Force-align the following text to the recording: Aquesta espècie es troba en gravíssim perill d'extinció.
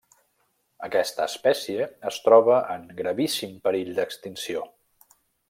Aquesta 0.87 1.27
espècie 1.31 1.85
es 2.11 2.17
troba 2.29 2.55
en 2.77 2.89
gravíssim 3.03 3.53
perill 3.69 3.93
d'extinció. 4.01 4.67